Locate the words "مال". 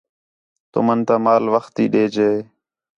1.25-1.43